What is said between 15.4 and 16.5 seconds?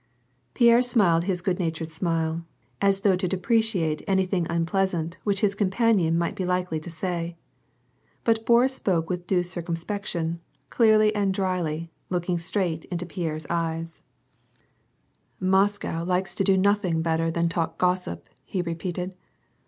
63" Moscow likes to